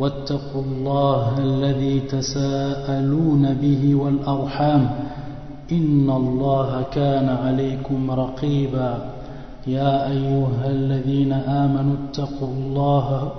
[0.00, 4.90] واتقوا الله الذي تساءلون به والأرحام
[5.72, 8.98] إن الله كان عليكم رقيبا.
[9.66, 13.32] يا أيها الذين آمنوا اتقوا الله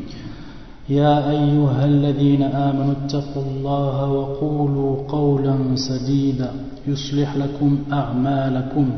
[1.00, 6.50] يا أيها الذين آمنوا اتقوا الله وقولوا قولا سديدا.
[6.86, 8.90] يصلح لكم أعمالكم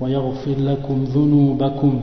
[0.00, 2.00] ويغفر لكم ذنوبكم.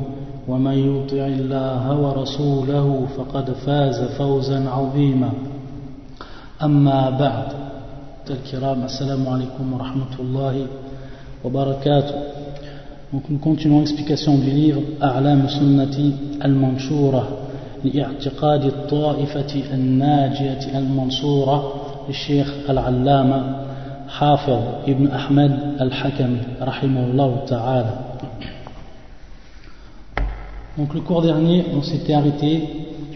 [0.48, 5.32] ومن يطع الله ورسوله فقد فاز فوزا عظيما.
[6.64, 7.48] أما بعد
[8.30, 10.66] الكرام السلام عليكم ورحمة الله
[11.44, 12.16] وبركاته.
[13.14, 16.12] Donc nous continuons l'explication du livre أعلام سنة
[16.46, 17.28] المنشورة
[17.84, 21.74] لاعتقاد الطائفة الناجية المنصورة
[22.08, 23.66] للشيخ العلامة
[24.08, 28.15] حافظ ابن أحمد الحكم رحمه الله تعالى
[30.78, 32.62] Donc le cours dernier, on s'était arrêté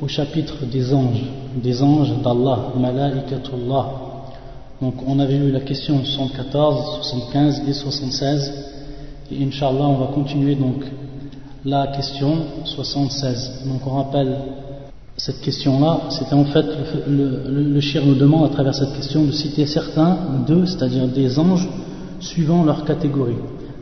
[0.01, 1.25] au chapitre des anges,
[1.61, 3.85] des anges d'Allah, Malaikatullah.
[4.81, 8.53] Donc on avait eu la question 74, 75 et 76.
[9.31, 10.85] Et Inch'Allah, on va continuer donc
[11.65, 13.65] la question 76.
[13.65, 14.37] Donc on rappelle
[15.17, 16.65] cette question-là, c'était en fait,
[17.09, 20.17] le, le, nous demande à travers cette question de citer certains
[20.47, 21.67] d'eux, c'est-à-dire des anges,
[22.21, 23.35] suivant leur catégorie,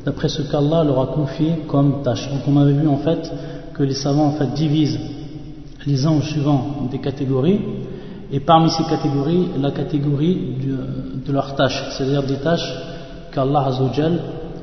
[0.03, 2.27] d'après ce qu'Allah leur a confié comme tâche.
[2.31, 3.31] Donc on avait vu en fait
[3.77, 4.99] que les savants en fait divisent
[5.85, 7.61] les anges suivant des catégories,
[8.31, 12.73] et parmi ces catégories, la catégorie de, de leurs tâches, c'est-à-dire des tâches
[13.31, 13.69] qu'Allah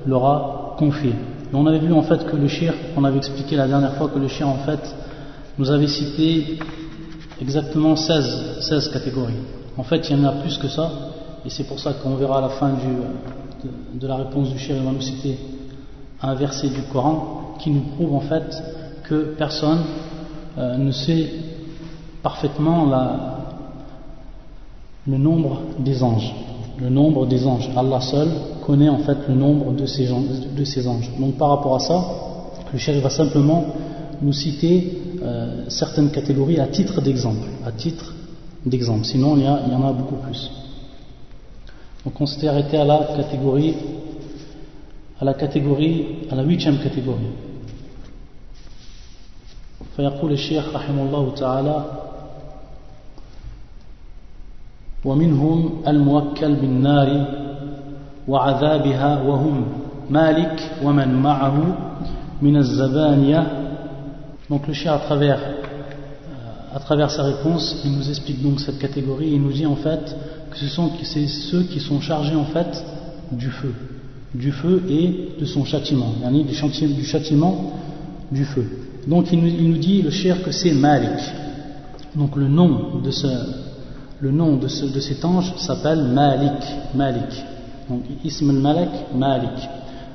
[0.07, 1.15] leur a confiées.
[1.53, 4.19] On avait vu en fait que le shir, on avait expliqué la dernière fois que
[4.19, 4.81] le shir en fait
[5.57, 6.59] nous avait cité
[7.41, 9.35] exactement 16, 16 catégories.
[9.77, 10.91] En fait, il y en a plus que ça,
[11.47, 14.59] et c'est pour ça qu'on verra à la fin du, de, de, la réponse du
[14.59, 15.39] shir, il va nous citer
[16.21, 18.74] un verset du Coran qui nous prouve en fait
[19.05, 19.81] que personne
[20.59, 21.31] euh, ne sait
[22.23, 22.91] parfaitement
[25.07, 26.35] le nombre des anges.
[26.81, 27.69] Le nombre des anges.
[27.77, 28.29] Allah seul
[28.67, 31.11] connaît en fait le nombre de ces, anges.
[31.21, 32.05] Donc par rapport à ça,
[32.73, 33.65] le chef va simplement
[34.23, 37.47] nous citer euh, certaines catégories à titre d'exemple.
[39.05, 40.51] Sinon, il y, en a beaucoup plus.
[42.05, 43.75] Donc on s'était arrêté à la catégorie,
[45.21, 47.44] à la huitième catégorie
[49.96, 51.86] فيقول الشيخ رحمه الله تعالى
[55.06, 57.26] ومنهم الموكل بالنار
[58.28, 59.66] وعذابها وهم
[60.10, 61.78] مالك ومن معه
[62.42, 63.48] من الزبانية
[64.50, 65.40] donc le chien à travers
[66.74, 70.16] à travers sa réponse il nous explique donc cette catégorie il nous dit en fait
[70.52, 72.84] que ce sont c'est ceux qui sont chargés en fait
[73.32, 73.74] du feu
[74.34, 77.74] du feu et de son châtiment du châtiment du, châtiment,
[78.32, 78.66] du feu
[79.07, 81.21] donc il nous, dit le cher que c'est Malik.
[82.15, 83.27] Donc le nom de ce,
[84.21, 86.63] le nom de, ce, de cet ange s'appelle Malik.
[86.95, 87.45] Malik.
[87.89, 89.69] Donc Ism al-Malak, Malik.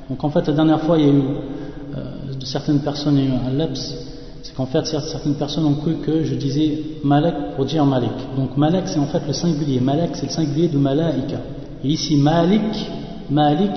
[0.09, 2.03] Donc en fait la dernière fois il y a eu euh,
[2.43, 3.95] certaines personnes il y a eu un laps,
[4.41, 8.11] c'est qu'en fait certaines personnes ont cru que je disais Malak pour dire Malik.
[8.35, 9.79] Donc Malak c'est en fait le singulier.
[9.79, 11.37] Malak c'est le singulier de Malaika.
[11.83, 12.89] Et ici Malik,
[13.29, 13.75] Malik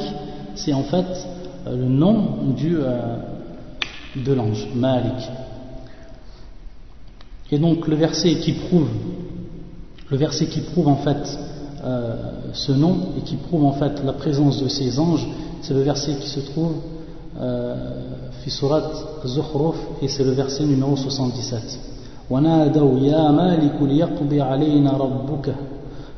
[0.54, 1.06] c'est en fait
[1.66, 3.16] euh, le nom du euh,
[4.15, 5.29] de l'ange, Malik.
[7.51, 8.89] Et donc le verset qui prouve,
[10.09, 11.39] le verset qui prouve en fait
[11.83, 12.15] euh,
[12.53, 15.27] ce nom et qui prouve en fait la présence de ces anges,
[15.61, 16.73] c'est le verset qui se trouve
[18.41, 18.81] fi surat
[19.25, 21.79] Zukhruf et c'est le verset numéro 77.
[22.29, 25.55] ونادوا يا مالك ليقضي علينا ربك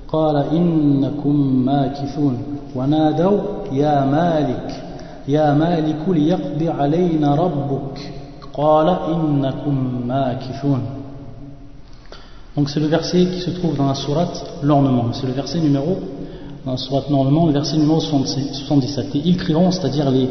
[0.07, 2.37] قال إنكم ماكثون
[2.75, 3.39] ونادوا
[3.71, 4.67] يا مالك
[5.27, 7.97] يا مالك ليقضي علينا ربك
[8.53, 10.81] قال إنكم ماكثون
[12.57, 15.13] Donc c'est le verset qui se trouve dans la sourate l'ornement.
[15.13, 15.97] C'est le verset numéro,
[16.65, 19.15] dans la sourate l'ornement, le verset numéro 77.
[19.15, 20.27] Et ils crieront, c'est-à-dire les,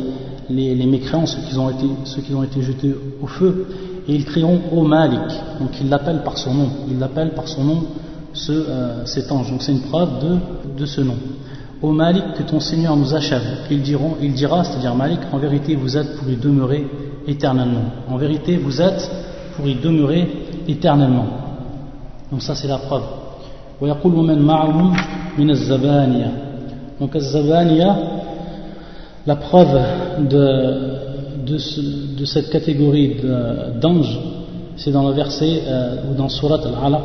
[0.50, 3.68] les, les mécréants, ceux qui, ont été, ceux qui ont été jetés au feu,
[4.06, 5.20] et ils crieront au Malik.
[5.60, 6.68] Donc ils l'appellent par son nom.
[6.90, 7.82] Ils l'appellent par son nom
[8.34, 9.50] ce, euh, cet ange.
[9.50, 10.36] Donc c'est une preuve de,
[10.78, 11.16] de ce nom.
[11.83, 13.43] Au Malik, que ton Seigneur nous achève.
[13.69, 16.87] Ils diront, il dira, c'est-à-dire Malik, en vérité vous êtes pour y demeurer
[17.27, 17.83] éternellement.
[18.09, 19.11] En vérité vous êtes
[19.57, 20.29] pour y demeurer
[20.65, 21.25] éternellement.
[22.31, 23.03] Donc ça c'est la preuve.
[23.81, 23.89] Donc
[29.25, 29.81] la preuve
[30.29, 33.17] de cette catégorie
[33.81, 34.19] d'anges,
[34.77, 37.03] c'est dans le verset, euh, ou dans Surat Al-Alaq,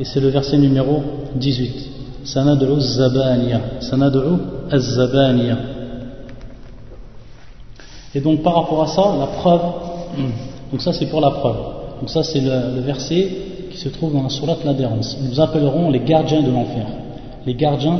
[0.00, 1.02] et c'est le verset numéro
[1.34, 1.95] 18.
[2.26, 3.60] Sanad'u Zabaniya.
[3.80, 4.38] Sanad'u
[4.70, 5.56] Az-Zabaniya.
[8.14, 9.60] Et donc par rapport à ça, la preuve,
[10.72, 11.56] donc ça c'est pour la preuve.
[12.00, 13.28] Donc ça c'est le, verset
[13.70, 15.16] qui se trouve dans la Surat l'adhérence.
[15.22, 16.86] Nous appellerons les gardiens de l'enfer.
[17.46, 17.98] Les gardiens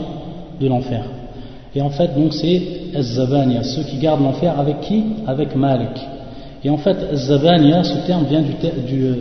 [0.60, 1.04] de l'enfer.
[1.74, 2.62] Et en fait, donc c'est
[2.94, 5.04] Az-Zabaniya, ceux qui gardent l'enfer avec qui?
[5.26, 6.00] Avec Malik.
[6.64, 8.54] Et en fait, Az-Zabaniya, ce terme vient du,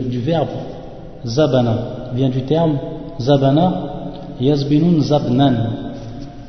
[0.08, 0.48] du, verbe
[1.24, 1.78] Zabana,
[2.14, 2.78] vient du terme
[3.20, 3.95] Zabana,
[4.40, 5.54] Yazbinun Zabnan.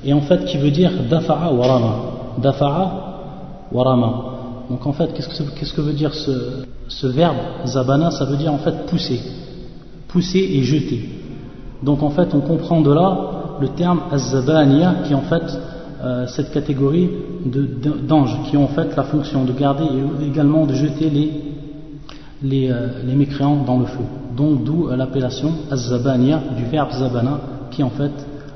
[0.03, 1.95] Et en fait, qui veut dire Dafa'a Warama.
[2.41, 4.23] Dafa'a Warama.
[4.69, 7.37] Donc en fait, qu'est-ce que, qu'est-ce que veut dire ce, ce verbe?
[7.65, 9.19] Zabana Ça veut dire en fait pousser.
[10.07, 11.09] Pousser et jeter.
[11.83, 13.17] Donc en fait, on comprend de là
[13.59, 15.43] le terme Az-Zabaniya qui en fait
[16.03, 17.09] euh, cette catégorie
[18.07, 21.31] d'anges qui ont en fait la fonction de garder et également de jeter les,
[22.43, 24.03] les, euh, mécréants dans le feu.
[24.35, 27.39] Donc d'où l'appellation az-zabaniya du verbe zabana
[27.77, 28.11] qui en fait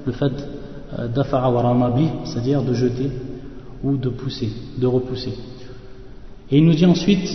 [0.06, 0.34] le fait
[0.98, 1.48] euh, d'afa'a
[2.26, 3.12] c'est-à-dire de jeter
[3.84, 5.34] ou de pousser, de repousser.
[6.50, 7.30] Et il nous dit ensuite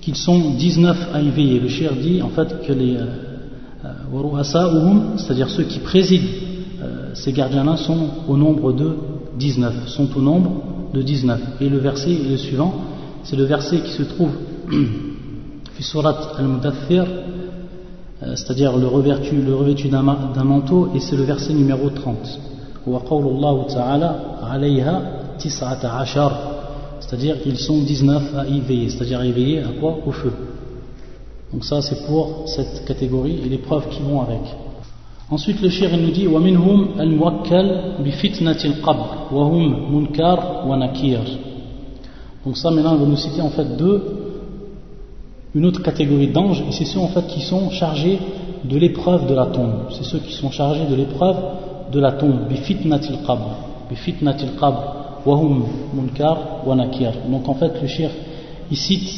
[0.00, 1.60] qu'ils sont 19 à éveiller.
[1.60, 2.98] Le cher dit en fait que les
[5.16, 6.26] c'est-à-dire ceux qui président
[7.14, 8.96] ces gardiens-là sont au nombre de
[9.38, 10.62] 19, sont au nombre
[10.92, 11.40] de 19.
[11.60, 12.74] Et le verset est le suivant,
[13.22, 14.32] c'est le verset qui se trouve
[16.38, 17.22] al-Mudathir, euh,
[18.35, 22.17] c'est-à-dire le revêtu, le revêtu d'un manteau, et c'est le verset numéro 30.
[26.99, 30.31] C'est-à-dire qu'ils sont 19 à y veiller, c'est-à-dire à y veiller à quoi Au feu.
[31.51, 34.41] Donc ça c'est pour cette catégorie et les preuves qui vont avec.
[35.31, 41.19] Ensuite, le shir nous dit وَمِنْهُمْ الْمُوَكَّلْ بِفِتْنَةِ الْقَبْرِ وَهُمْ مُنْكَرْ وَنَكِيرٌ
[42.45, 44.14] Donc ça, maintenant, on va nous citer en fait deux,
[45.56, 48.18] une autre catégorie d'anges, et c'est ceux en fait qui sont chargés
[48.62, 49.86] de l'épreuve de la tombe.
[49.90, 51.36] C'est ceux qui sont chargés de l'épreuve
[51.90, 52.46] de la tombe.
[52.46, 53.56] Bifitnatil qabr.
[53.88, 54.82] Bifitnatil qabr.
[55.24, 57.12] Wa nakir.
[57.30, 58.10] Donc en fait, le shir,
[58.70, 59.08] il cite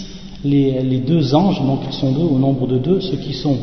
[0.45, 3.57] les, les, deux anges, donc ils sont deux au nombre de deux, ceux qui sont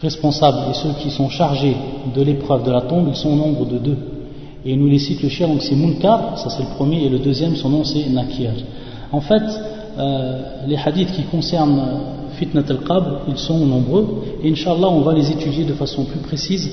[0.00, 1.76] responsables et ceux qui sont chargés
[2.14, 3.98] de l'épreuve de la tombe, ils sont au nombre de deux.
[4.64, 7.08] Et il nous les cite le shir, donc c'est munkar, ça c'est le premier, et
[7.08, 8.52] le deuxième, son nom c'est nakir.
[9.10, 9.42] En fait,
[9.98, 15.12] euh, les hadiths qui concernent euh, Fitnat al-Qabr, ils sont nombreux, et Inch'Allah, on va
[15.12, 16.70] les étudier de façon plus précise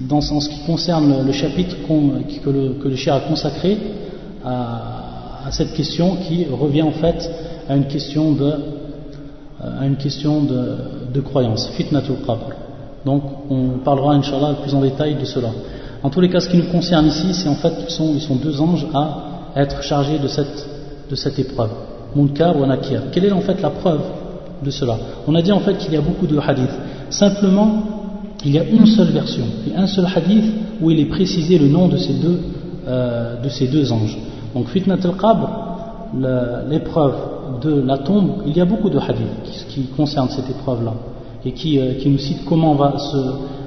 [0.00, 3.76] dans ce qui concerne le chapitre que, le, que a consacré
[4.44, 7.30] à, cette question qui revient en fait
[7.68, 8.52] à une question de,
[9.60, 12.56] à une question de, croyance, Fitnat al-Qabr.
[13.04, 15.50] Donc on parlera, Inch'Allah, plus en détail de cela.
[16.02, 18.20] En tous les cas, ce qui nous concerne ici, c'est en fait qu'ils sont, ils
[18.22, 20.26] sont deux anges à être chargés de
[21.14, 21.70] cette épreuve.
[22.14, 23.02] Munkar ou Nakir.
[23.12, 24.00] Quelle est en fait la preuve
[24.64, 24.96] de cela?
[25.26, 26.78] On a dit en fait qu'il y a beaucoup de hadiths.
[27.10, 27.82] Simplement,
[28.44, 30.44] il y a une seule version, et un seul hadith
[30.80, 32.40] où il est précisé le nom de ces deux,
[32.88, 34.18] euh, de ces deux anges.
[34.54, 35.48] Donc Fitnat al-Qabr,
[36.68, 37.14] l'épreuve
[37.62, 40.94] de la tombe, il y a beaucoup de hadiths qui, qui concernent cette épreuve-là
[41.44, 43.16] et qui, euh, qui, nous cite comment va se,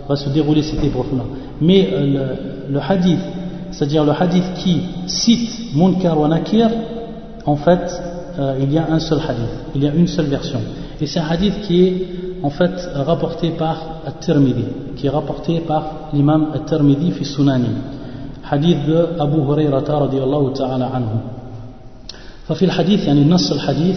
[0.07, 1.23] va se dérouler cette épreuve-là.
[1.61, 2.05] Mais euh,
[2.67, 3.19] le, le, hadith,
[3.71, 6.69] c'est-à-dire le hadith qui cite Munkar wa Nakir,
[7.45, 8.01] en fait,
[8.38, 10.60] euh, il y a un seul hadith, il y a une seule version.
[11.00, 12.06] Et c'est un hadith qui est
[12.42, 13.76] en fait rapporté par
[14.06, 14.64] At-Tirmidhi,
[14.96, 17.68] qui est rapporté par l'imam At-Tirmidhi fi Sunani.
[18.50, 21.18] Hadith de Abu Hurairah radiallahu ta'ala anhu.
[22.50, 23.96] ففي الحديث يعني نص الحديث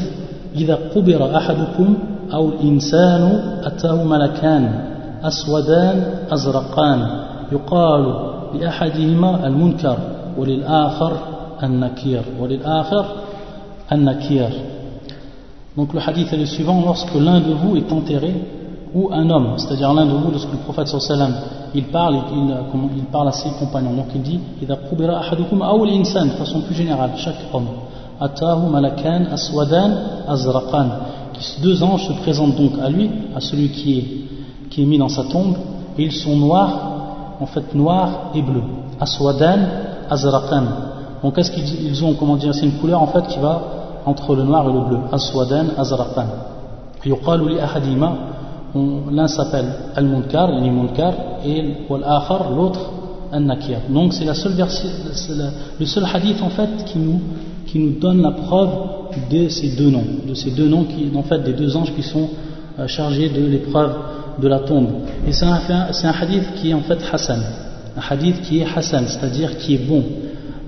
[0.55, 1.95] إذا قبر أحدكم
[2.33, 3.21] أو الإنسان
[3.63, 4.85] أتاه ملكان
[5.23, 7.07] أسودان أزرقان
[7.51, 8.15] يقال
[8.59, 9.97] لأحدهما المنكر
[10.37, 11.17] وللآخر
[11.63, 13.05] النكير وللآخر
[13.90, 14.48] An-Nakir.
[15.76, 18.34] Donc le hadith est le suivant lorsque l'un de vous est enterré,
[18.94, 21.34] ou un homme, c'est-à-dire l'un de vous, lorsque le prophète sallam
[21.74, 22.62] il parle, euh,
[22.96, 23.92] il, parle à ses compagnons.
[23.92, 24.66] Donc il dit de
[26.38, 27.66] façon plus générale, chaque homme.
[28.20, 29.92] Atahu malakan aswadan
[30.26, 30.88] azraqan.
[31.62, 35.08] Deux anges se présentent donc à lui, à celui qui est, qui est mis dans
[35.08, 35.56] sa tombe,
[35.96, 38.64] et ils sont noirs, en fait noirs et bleus.
[38.98, 39.58] Aswadan
[40.10, 40.64] azraqan.
[41.22, 44.43] Donc qu'est-ce qu'ils ont, comment dire, c'est une couleur en fait qui va entre le
[44.43, 44.97] noir et le bleu.
[45.11, 46.27] Aswadan, azraqan.
[47.05, 48.15] يقال لأحدهما
[48.75, 51.13] l'un s'appelle Al-Munkar, Munkar,
[51.45, 51.63] et
[52.55, 52.79] l'autre
[53.31, 53.77] Al-Nakir.
[53.89, 54.89] Donc c'est la seule version,
[55.79, 57.19] le seul hadith en fait qui nous,
[57.67, 58.69] qui nous donne la preuve
[59.29, 62.03] de ces deux noms, de ces deux noms qui, en fait, des deux anges qui
[62.03, 62.29] sont
[62.79, 63.91] euh, chargés de l'épreuve
[64.41, 64.87] de la tombe.
[65.27, 67.41] Et c'est un, un, hadith qui est en fait Hassan,
[67.95, 70.03] un hadith qui est Hassan, c'est-à-dire qui est bon.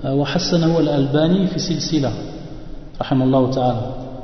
[0.04, 2.29] وحسنه الألباني في سلسلة رحمه الله تعالى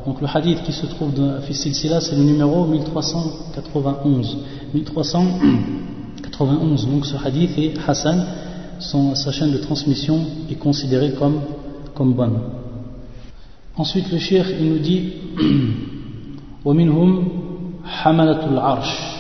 [0.06, 4.38] donc le hadith qui se trouve dans Sila, c'est le numéro 1391.
[4.74, 6.88] 1391.
[6.88, 8.26] Donc ce hadith est Hassan,
[8.78, 10.18] sa chaîne de transmission
[10.50, 11.42] est considérée comme,
[11.94, 12.40] comme bonne.
[13.76, 15.12] Ensuite le shir il nous dit
[16.64, 17.24] وَمِنْهُمْ
[17.84, 19.18] حَمَلَةُ arsh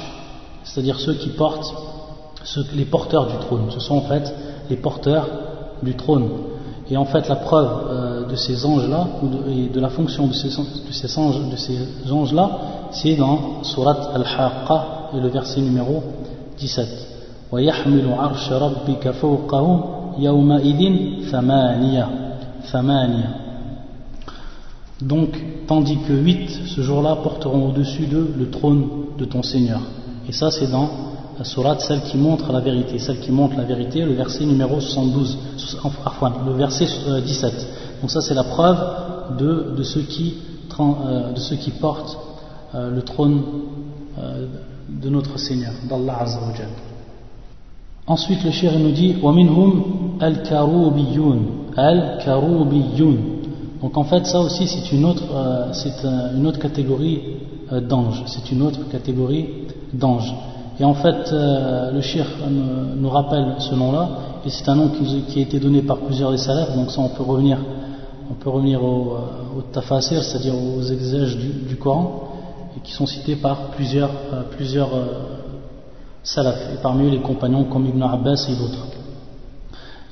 [0.64, 1.74] c'est-à-dire ceux qui portent,
[2.44, 3.70] ceux, les porteurs du trône.
[3.70, 4.32] Ce sont en fait
[4.70, 5.28] les porteurs
[5.82, 6.28] du trône.
[6.90, 9.06] Et en fait, la preuve euh, de ces anges-là,
[9.48, 12.50] et de la fonction de ces, anges, de ces anges-là,
[12.90, 14.84] c'est dans Surat Al-Haqqa,
[15.14, 16.02] et le verset numéro
[16.58, 16.88] 17.
[17.52, 19.82] وَيَحْمِلُ عَرْشَ رَبِّكَ فَوْقَهُمْ
[20.18, 22.06] يَوْمَئِذٍ ثَمَانِيَةً
[22.70, 23.28] ثَمَانِيَةً
[25.02, 25.30] Donc,
[25.66, 28.86] tandis que huit, ce jour-là, porteront au-dessus d'eux le trône
[29.18, 29.80] de ton Seigneur.
[30.28, 30.88] Et ça, c'est dans
[31.38, 34.80] la sourate, celle qui montre la vérité, celle qui montre la vérité, le verset numéro
[34.80, 35.38] 72,
[36.46, 36.86] le verset
[37.24, 37.54] 17.
[37.54, 38.78] Euh, Donc ça c'est la preuve
[39.38, 40.34] de, de, ceux, qui,
[40.78, 42.18] euh, de ceux qui portent
[42.74, 43.42] euh, le trône
[44.88, 46.52] de notre Seigneur, d'Allah Azza wa
[48.06, 51.38] Ensuite le shir nous dit وَمِنْهُمْ al-karubiyun
[51.76, 53.16] al-karubiyun
[53.80, 55.24] donc en fait ça aussi c'est une autre,
[55.72, 56.04] c'est
[56.36, 57.20] une autre catégorie
[57.88, 59.46] d'anges, c'est une autre catégorie
[59.92, 60.34] d'anges.
[60.79, 64.09] Et en fait, euh, le shir nous rappelle ce nom-là,
[64.45, 67.09] et c'est un nom qui, a été donné par plusieurs des salafs, donc ça on
[67.09, 67.57] peut revenir,
[68.29, 72.29] on peut revenir au, euh, au tafasir, c'est-à-dire aux exégèses du, Coran,
[72.77, 74.89] et qui sont cités par plusieurs, euh, plusieurs
[76.21, 78.85] salafs, et parmi eux les compagnons comme Ibn Abbas et d'autres.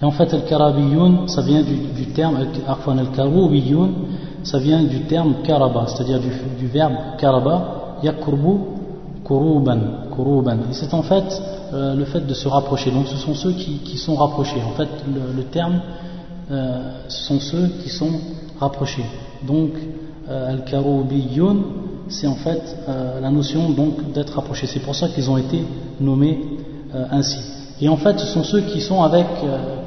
[0.01, 3.91] Et en fait, al-karabiyoun, ça vient du, terme, al-karoubiyoun,
[4.43, 8.74] ça vient du terme karaba, c'est-à-dire du, du verbe karaba, yakurbu
[9.27, 11.41] et c'est en fait
[11.73, 12.91] euh, le fait de se rapprocher.
[12.91, 14.61] Donc ce sont ceux qui, sont rapprochés.
[14.61, 14.89] En fait,
[15.35, 15.81] le, terme,
[16.51, 18.11] euh, ce sont ceux qui sont
[18.59, 19.05] rapprochés.
[19.47, 19.71] Donc,
[20.29, 21.55] euh, al-karoubiyun,
[22.07, 24.67] c'est en fait la notion donc d'être rapproché.
[24.67, 25.65] C'est pour ça qu'ils ont été
[25.99, 26.39] nommés
[27.09, 27.39] ainsi.
[27.81, 29.25] Et en fait, ce sont ceux qui sont avec,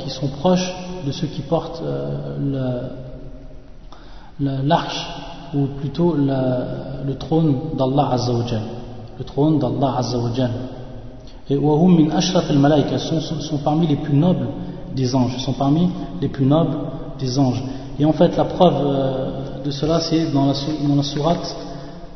[0.00, 0.74] qui sont proches
[1.06, 1.80] de ceux qui portent
[4.40, 5.06] l'arche,
[5.54, 8.62] ou plutôt le trône d'Allah Azzawajal
[9.17, 10.51] le trône d'Allah Azzawajal.
[11.49, 14.47] Et Wahum min Ashraf al-Malaika sont, sont parmi les plus nobles
[14.95, 15.89] des anges, sont parmi
[16.21, 16.77] les plus nobles
[17.19, 17.63] des anges.
[17.99, 19.29] Et en fait, la preuve euh,
[19.63, 20.53] de cela, c'est dans la,
[20.87, 21.55] dans la sourate,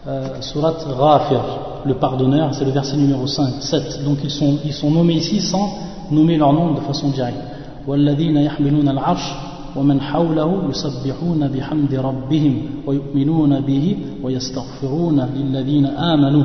[0.08, 1.42] euh, sourate Ghafir,
[1.86, 4.04] le pardonneur, c'est le verset numéro 5, 7.
[4.04, 5.70] Donc ils sont, ils sont nommés ici sans
[6.12, 7.38] nommer leur nom de façon directe.
[7.88, 16.44] وَالَّذِينَ يَحْمِلُونَ الْعَرْشِ ومن حوله يسبحون بحمد ربهم ويؤمنون به ويستغفرون للذين آمنوا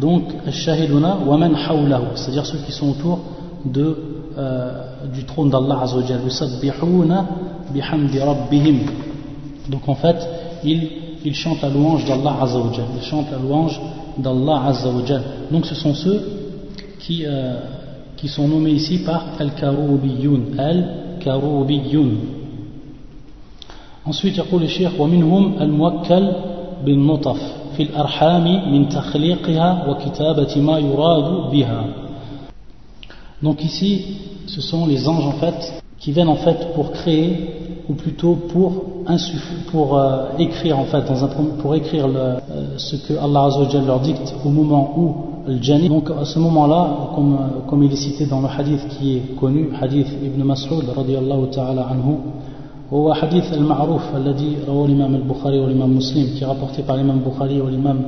[0.00, 2.06] donc shahiduna wa man hawlahu.
[2.14, 3.18] C'est-à-dire ceux qui sont autour
[3.64, 3.96] de
[4.38, 4.72] euh,
[5.12, 6.20] du trône d'Allah azawajal.
[6.24, 7.26] Yusabbihuna
[7.72, 8.78] bihamdi rabbihim.
[9.68, 10.16] Donc en fait
[10.64, 10.88] ils,
[11.24, 12.84] ils chantent la louange d'Allah azawajal.
[12.96, 13.80] Ils chantent la louange
[14.18, 15.22] d'Allah azawajal.
[15.50, 16.22] Donc ce sont ceux
[17.00, 17.60] qui euh,
[18.16, 20.58] qui sont nommés ici par al-karubiyun.
[20.58, 22.10] Al-karubiyun.
[24.04, 26.36] Ensuite il y a le shaykh wa minhum al-muwakkal
[26.84, 31.85] bin mutaf في الأرحام من تخليقها وكتابة ما يراد بها
[33.41, 34.17] Donc ici,
[34.47, 38.83] ce sont les anges en fait qui viennent en fait pour créer ou plutôt pour
[39.07, 41.27] insuffler, pour euh, écrire en fait dans un,
[41.61, 42.37] pour écrire le, euh,
[42.77, 45.15] ce que Allah Azzawajal leur dicte au moment où
[45.47, 45.89] le jani.
[45.89, 49.35] Donc à ce moment-là, comme, euh, comme il est cité dans le hadith qui est
[49.39, 52.15] connu, hadith Ibn Mas'ud radiyallahu ta'ala anhu,
[52.92, 56.26] هو حديث المعروف الذي رواه الإمام البخاري والإمام مسلم.
[56.36, 57.98] qui est rapporté par l'imam Bukhari ou l'imam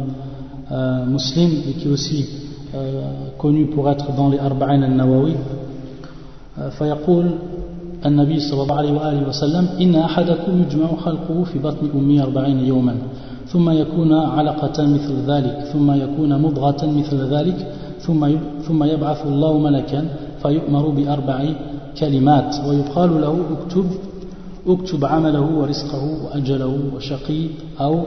[0.72, 2.26] euh, Muslim et qui est aussi
[2.74, 3.02] euh,
[3.38, 5.34] connu pour être dans les al-Nawawi.
[6.78, 7.30] فيقول
[8.06, 12.94] النبي صلى الله عليه وآله وسلم إن أحدكم يجمع خلقه في بطن أمي أربعين يوما
[13.46, 18.28] ثم يكون علقة مثل ذلك ثم يكون مضغة مثل ذلك ثم
[18.68, 20.08] ثم يبعث الله ملكا
[20.42, 21.44] فيؤمر بأربع
[22.00, 23.84] كلمات ويقال له اكتب
[24.67, 27.47] اكتب عمله ورزقه وأجله وشقي
[27.81, 28.03] أو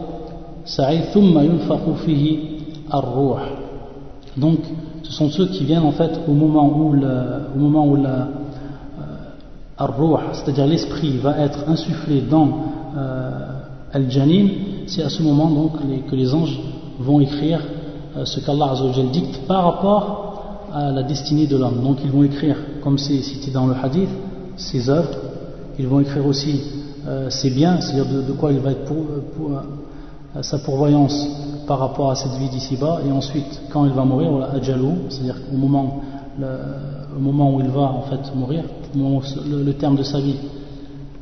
[0.64, 2.38] سعيد ثم ينفخ فيه
[2.94, 3.42] الروح
[4.36, 4.58] donc
[5.02, 7.08] ce sont ceux qui viennent en fait au moment où, le,
[7.56, 8.28] au moment où la,
[9.80, 12.48] euh, c'est-à-dire l'esprit, va être insufflé dans
[13.92, 14.48] Al-Janin,
[14.86, 15.72] c'est à ce moment donc
[16.08, 16.58] que les anges
[17.00, 17.60] vont écrire
[18.24, 18.72] ce qu'Allah
[19.12, 20.28] dicte par rapport
[20.74, 21.80] à la destinée de l'homme.
[21.82, 24.10] Donc ils vont écrire, comme c'est cité dans le hadith,
[24.56, 25.10] ses œuvres,
[25.79, 26.61] ils vont écrire aussi
[27.29, 29.51] ses biens, c'est-à-dire de, quoi il va être pour, pour,
[30.41, 31.27] sa pourvoyance
[31.67, 36.01] par rapport à cette vie d'ici-bas, et ensuite, quand il va mourir, c'est-à-dire au moment,
[37.15, 38.63] au moment où il va en fait mourir,
[38.95, 40.35] le, terme de sa vie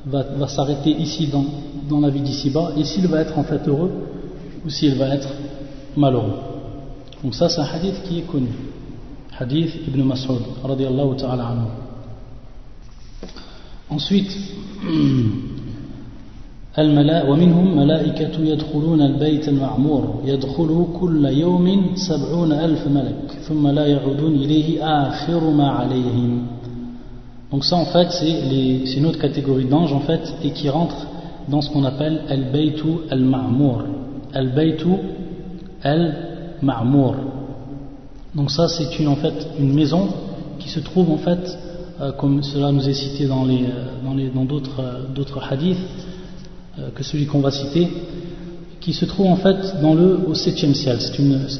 [0.05, 1.43] va, va s'arrêter ici dans,
[1.89, 3.91] dans la vie d'ici-bas, et s'il va être en fait heureux,
[4.65, 5.29] ou s'il va être
[5.95, 6.33] malheureux.
[7.23, 8.49] Donc ça, c'est un hadith qui est connu.
[9.37, 11.67] Hadith Ibn Mas'ud, radiallahu ta'ala anhu.
[13.90, 14.32] Ensuite,
[17.28, 24.84] ومنهم ملائكة يدخلون البيت المعمور يدخله كل يوم سبعون ألف ملك ثم لا يعودون إليه
[24.84, 26.46] آخر ما عليهم
[27.52, 31.06] Donc ça en fait c'est une autre catégorie d'anges en fait et qui rentre
[31.48, 33.84] dans ce qu'on appelle Al-Baytu Al-Ma'mour
[34.34, 34.88] Al-Baytu
[35.82, 37.14] Al-Ma'mour
[38.34, 40.08] Donc ça c'est une en fait une maison
[40.58, 41.56] qui se trouve en fait
[42.01, 45.77] euh, comme cela nous est cité dans euh, euh, d'autres hadiths
[46.95, 47.87] que celui qu'on va citer,
[48.79, 50.97] qui se trouve en fait dans le, au septième ciel.
[50.99, 51.17] C'est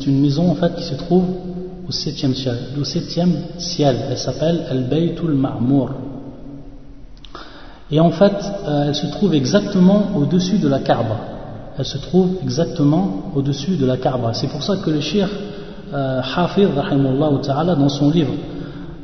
[0.07, 1.25] une, maison en fait qui se trouve
[1.87, 2.57] au septième ciel.
[2.79, 5.91] Au septième ciel, elle s'appelle Al-Baytul Ma'mour.
[7.91, 8.33] Et en fait,
[8.65, 11.19] elle se trouve exactement au-dessus de la Kaaba.
[11.77, 14.33] Elle se trouve exactement au-dessus de la Kaaba.
[14.33, 15.29] C'est pour ça que le shir
[15.93, 16.21] euh,
[17.43, 18.31] ta'ala, dans son livre,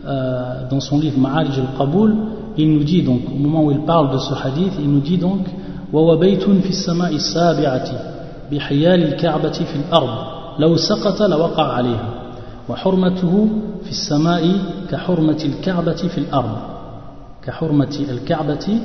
[0.07, 2.14] euh, dans son livre Ma'arij al-Qaboul,
[2.59, 5.19] il nous dit donc, au moment où il parle de ce hadith, il nous dit
[5.19, 5.47] donc
[5.92, 7.90] وهو بيت في السماء السابعة
[8.52, 10.26] بحيال الكعبة في الأرض
[10.59, 12.09] لو سقط لوقع عليها
[12.69, 13.49] وحرمته
[13.85, 14.59] في السماء
[14.90, 16.57] كحرمة الكعبة في الأرض
[17.45, 18.81] كحرمة الكعبة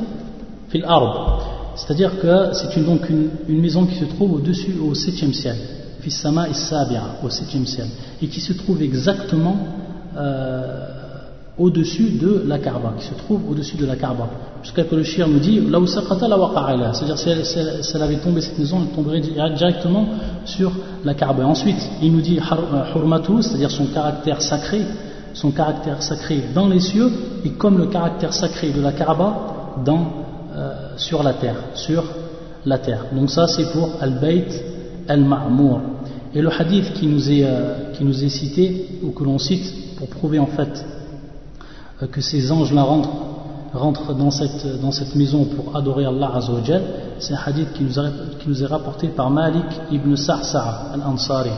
[0.70, 1.40] في الأرض
[1.76, 5.56] c'est-à-dire que c'est une, donc une, une, maison qui se trouve au-dessus au septième ciel
[6.02, 7.88] في السماء السابعة au septième ciel
[8.22, 9.58] et qui se trouve exactement
[10.18, 10.88] euh,
[11.59, 14.29] au-dessus de la Kaaba, qui se trouve au-dessus de la Kaaba.
[14.63, 17.59] Jusqu'à que le shir nous dit, là où c'est-à-dire si
[17.95, 20.07] elle, avait tombé cette maison, elle tomberait directement
[20.45, 20.73] sur
[21.05, 21.45] la Kaaba.
[21.45, 24.81] Ensuite, il nous dit euh, hurmatu, c'est-à-dire son caractère sacré,
[25.35, 27.11] son caractère sacré dans les cieux,
[27.45, 30.07] et comme le caractère sacré de la Kaaba dans,
[30.55, 32.05] euh, sur la terre, sur
[32.65, 33.07] la terre.
[33.13, 34.47] Donc ça, c'est pour Al-Bayt
[35.09, 35.81] Al-Ma'mour.
[36.35, 39.97] Et le hadith qui nous est, euh, qui nous est cité, ou que l'on cite,
[39.97, 40.83] pour prouver en fait
[42.12, 43.10] que ces anges-là rentrent,
[43.74, 46.82] rentrent dans, cette, dans cette maison pour adorer Allah Azzawajal,
[47.20, 48.06] c'est un hadith qui nous, a,
[48.40, 51.50] qui nous est rapporté par Malik ibn Sa'sa'a al-Ansari,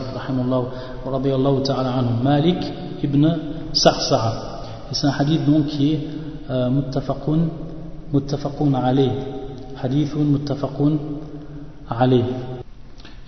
[1.04, 2.22] wa ta'ala anhu.
[2.22, 2.58] Malik
[3.02, 3.28] ibn
[3.72, 4.60] Sa'sa'a.
[4.90, 6.00] Et c'est un hadith donc qui est
[6.50, 7.40] euh, muttafaqun,
[8.12, 9.10] muttafaqun alayh.
[9.82, 10.98] Hadithun muttafaqun
[11.88, 12.24] alayh.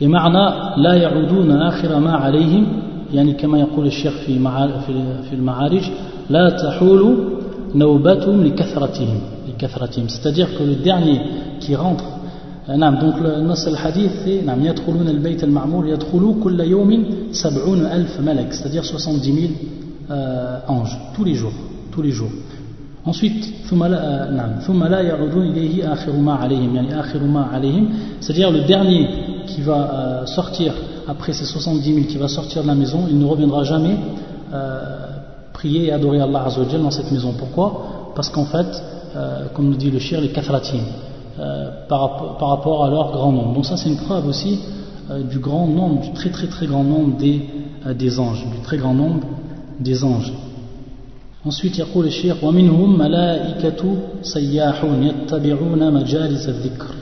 [0.01, 2.67] Et معنى لا يعودون آخر ما عليهم
[3.13, 4.39] يعني كما يقول الشيخ في
[5.29, 5.91] في المعارج
[6.30, 7.16] la tahulu
[7.74, 8.54] li.
[10.08, 11.22] C'est-à-dire que le dernier
[11.60, 12.04] qui rentre,
[12.68, 14.12] donc le nas al-hadith,
[18.52, 19.54] c'est-à-dire 70 000
[20.68, 21.54] anges, tous les jours,
[21.92, 22.32] tous les jours.
[23.06, 23.54] Ensuite,
[28.20, 29.08] c'est-à-dire le dernier
[29.46, 30.74] qui va sortir
[31.08, 33.96] après ces 70 000, qui va sortir de la maison, il ne reviendra jamais
[35.57, 37.33] prier et adorer Allah Azzawajal dans cette maison.
[37.39, 38.67] Pourquoi Parce qu'en fait,
[39.17, 40.81] euh, comme nous dit le shir, les kathratim,
[41.39, 43.55] euh, par, par, rapport à leur grand nombre.
[43.55, 44.59] Donc ça c'est une preuve aussi
[45.11, 47.43] euh, du grand nombre, du très très très grand nombre des,
[47.95, 49.21] des anges, du très grand nombre
[49.81, 50.33] des anges.
[51.45, 56.95] Ensuite, يقول الشيخ ومنهم ملائكة سياحون يتبعون مجالس الذكر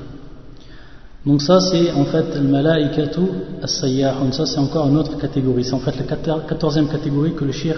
[1.26, 3.20] donc ça c'est en fait le malaikatu
[3.62, 7.53] as-sayyahun, ça c'est encore une autre catégorie, c'est en fait la quatorzième catégorie que le
[7.53, 7.76] shir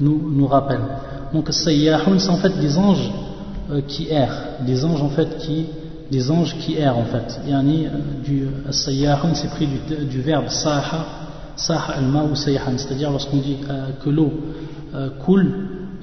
[0.00, 0.80] nous, nous rappelle.
[1.32, 3.10] Donc, sayyahun, c'est en fait des anges
[3.70, 5.66] euh, qui errent, des anges en fait qui,
[6.10, 7.40] des anges qui errent en fait.
[7.46, 7.90] Yani, euh,
[8.24, 11.06] du sayyahun, c'est pris du, du, verbe saha,
[11.56, 14.32] saha al-ma ou sayhan, c'est-à-dire lorsqu'on dit euh, que l'eau
[15.24, 15.54] coule,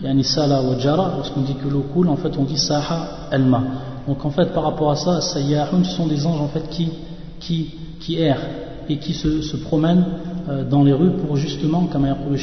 [0.02, 3.64] yani sala wa jara, lorsqu'on dit que l'eau coule, en fait on dit saha al-ma.
[4.08, 6.90] Donc en fait par rapport à ça, sayyahun, ce sont des anges en fait qui,
[7.40, 8.46] qui, qui errent
[8.90, 10.06] et qui se, promènent
[10.50, 12.38] euh, dans les rues pour justement, comme le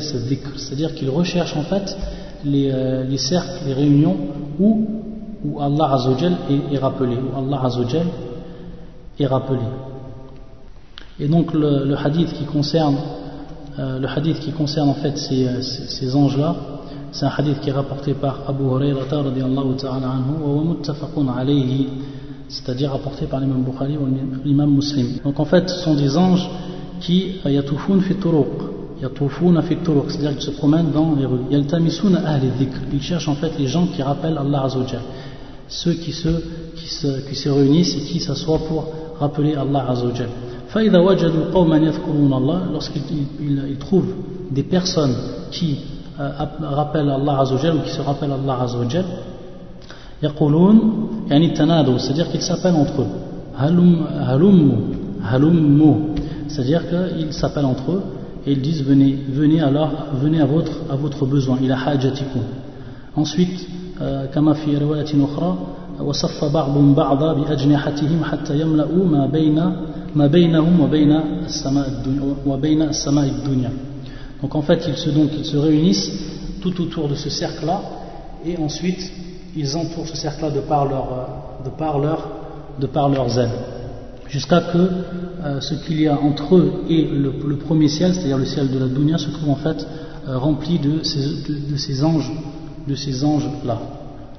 [0.00, 1.96] c'est-à-dire qu'ils recherchent en fait
[2.44, 4.16] les, euh, les, cercles, les réunions
[4.58, 4.86] où,
[5.60, 7.16] Allah Azzawajal est, est, rappelé,
[9.18, 9.60] est rappelé.
[11.20, 12.96] Et donc le, hadith qui concerne,
[13.78, 16.56] euh, le hadith qui concerne en fait ces, ces, anges-là,
[17.12, 21.88] c'est un hadith qui est rapporté par Abu Hurairah ta'ala anhu wa muttafaqun alayhi
[22.47, 24.07] c'est-à-dire rapporté par l'imam Bukhari ou
[24.43, 25.17] l'imam Muslim.
[25.23, 26.49] Donc en fait, ce sont des anges
[26.99, 28.47] qui yatufun fi turuq,
[29.01, 31.41] yatufuna fi turuq, c'est-à-dire qu'ils se promènent dans les rues.
[31.51, 35.01] Yaltamisuna ahli dhikr, ils cherchent en fait les gens qui rappellent Allah Azzawajal,
[35.67, 36.29] ceux qui se,
[36.75, 38.87] qui se, qui se réunissent et qui s'assoient pour
[39.19, 40.29] rappeler Allah Azzawajal.
[40.69, 44.13] فإذا وجدوا قوما يذكرون الله lorsqu'ils trouvent
[44.51, 45.15] des personnes
[45.51, 45.77] qui
[46.19, 46.29] euh,
[46.61, 49.05] rappellent Allah Azzawajal ou qui se rappellent Allah Azzawajal
[50.23, 50.79] يقولون
[51.29, 53.11] يعني التنادوا c'est-à-dire qu'ils s'appellent entre eux
[53.57, 54.73] halum halummu
[55.23, 55.93] halummu
[56.47, 58.01] c'est-à-dire qu'ils s'appellent entre eux
[58.45, 59.91] et ils disent venez venez alors
[60.23, 62.41] venez à votre à votre besoin ila hajatikum
[63.15, 63.67] ensuite
[64.33, 65.57] كما في رواية أخرى
[65.99, 69.59] وصف بعضهم بعضا بأجنحتهم حتى يملأوا ما بين
[70.15, 71.11] ما بينهم وبين
[71.45, 73.71] السماء الدنيا وبين السماء الدنيا
[74.41, 76.11] donc en fait ils se donc ils se réunissent
[76.61, 77.81] tout autour de ce cercle là
[78.45, 79.11] et ensuite
[79.55, 81.07] ils entourent ce cercle-là de par leur,
[81.65, 82.27] de par leur,
[82.79, 83.57] de par leurs ailes.
[84.27, 88.37] Jusqu'à que euh, ce qu'il y a entre eux et le, le premier ciel, c'est-à-dire
[88.37, 89.85] le ciel de la dunya, se trouve en fait
[90.27, 92.31] euh, rempli de ces, de, de ces anges,
[92.87, 93.79] de ces anges-là.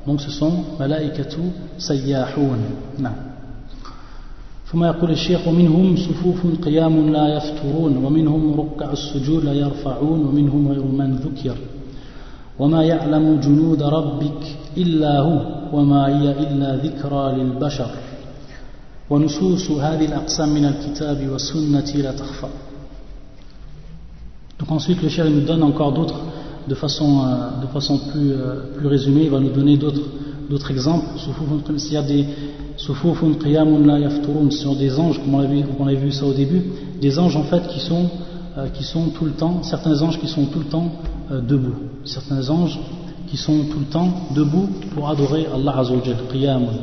[0.07, 1.41] Donc ce sont malaikatu
[1.79, 2.59] sayyahun.
[4.73, 10.85] ثم يقول الشيخ ومنهم صفوف قيام لا يفترون ومنهم ركع السجود لا يرفعون ومنهم غير
[10.85, 11.57] من ذكر
[12.59, 15.41] وما يعلم جنود ربك إلا هو
[15.73, 17.91] وما هي إلا ذكرى للبشر
[19.11, 22.47] ونصوص هذه الأقسام من الكتاب والسنة لا تخفى
[24.59, 26.21] Donc ensuite le cher nous donne encore d'autres
[26.69, 30.03] de façon, euh, de façon plus, euh, plus résumée, il va nous donner d'autres
[30.51, 31.07] d'autres exemples.
[31.79, 32.27] S'il y a des
[32.77, 36.11] sufufun qiyamun la yafturun, ce sont des anges, comme on a, vu, on a vu
[36.11, 36.63] ça au début,
[37.01, 38.07] des anges en fait qui sont,
[38.59, 40.91] euh, qui sont tout le temps, certains anges qui sont tout le temps
[41.32, 42.80] euh, debout, certains anges
[43.28, 46.74] qui sont tout le temps debout pour adorer Allah Azzawajal, qiyamun.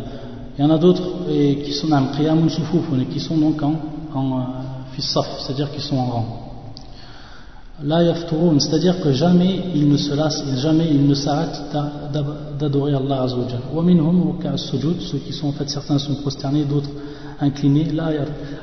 [0.59, 3.75] Il y en a d'autres qui sont qiyamun sufufun, qui sont donc en,
[4.15, 4.43] en euh,
[4.99, 6.39] c'est-à-dire qui sont en rang.
[7.85, 11.63] La yafturun, c'est-à-dire que jamais ils ne se lassent, jamais ils ne s'arrêtent
[12.59, 13.61] d'adorer Allah Azzawajal.
[13.73, 16.91] Wa minhum sujud, ceux qui sont en fait certains sont prosternés, d'autres
[17.41, 17.89] inclinés,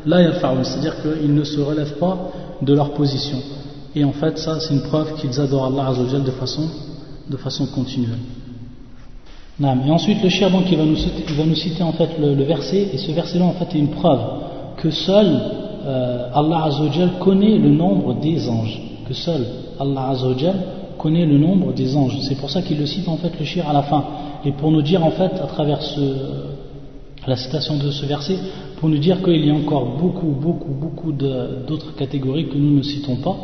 [0.05, 2.17] la yarfa'un, c'est-à-dire qu'ils ne se relèvent pas
[2.61, 3.37] de leur position.
[3.95, 6.67] Et en fait, ça, c'est une preuve qu'ils adorent Allah Azzawajal de façon,
[7.29, 8.19] de façon continuelle.
[9.61, 12.09] Et ensuite, le cher, donc, il va nous citer, il va nous citer en fait
[12.19, 14.19] le, verset, et ce verset-là, en fait, est une preuve
[14.77, 15.27] que seul
[15.85, 18.79] euh, Allah Azzawajal connaît le nombre des anges.
[19.07, 19.45] Que seul
[19.79, 20.55] Allah Azzawajal
[20.97, 22.17] connaît le nombre des anges.
[22.21, 24.03] C'est pour ça qu'il le cite en fait le shir à la fin.
[24.45, 25.79] Et pour nous dire en fait, à travers
[27.27, 28.37] la citation de ce verset,
[28.79, 32.81] pour nous dire qu'il y a encore beaucoup, beaucoup, beaucoup d'autres catégories que nous ne
[32.83, 33.35] citons pas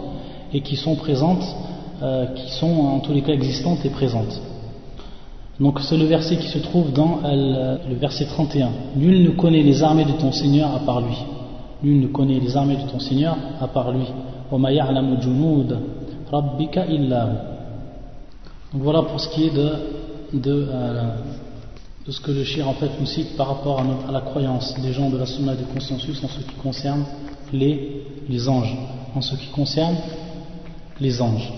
[0.56, 1.44] et qui sont présentes,
[2.02, 4.42] euh, qui sont en tous les cas existantes et présentes.
[5.60, 8.70] Donc c'est le verset qui se trouve dans le verset 31.
[8.96, 11.18] Nul ne connaît les armées de ton Seigneur à part lui.
[11.84, 14.06] Nul ne connaît les armées de ton Seigneur à part lui.
[14.52, 14.62] Donc
[18.74, 19.72] voilà pour ce qui est de,
[20.36, 21.04] euh,
[22.08, 24.94] de ce que le shir en fait nous cite par rapport à, la croyance des
[24.94, 27.04] gens de la sunna du consensus en ce qui concerne
[27.52, 28.78] les, les anges.
[29.16, 29.96] En ce qui concerne
[31.00, 31.52] les anges.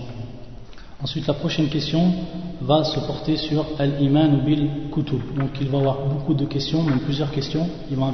[1.02, 2.12] Ensuite, la prochaine question
[2.60, 5.20] va se porter sur Al-Iman bil Kutub.
[5.36, 7.68] Donc, il va y avoir beaucoup de questions, même plusieurs questions.
[7.90, 8.12] Il va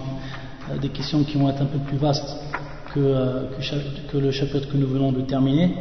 [0.75, 2.37] y des questions qui vont être un peu plus vastes
[2.93, 3.49] que,
[4.09, 5.75] que, le chapitre que nous venons de terminer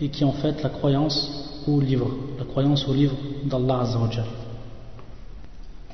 [0.00, 2.08] et qui en fait la croyance au livre,
[2.38, 4.24] la croyance au livre d'Allah Azzawajal.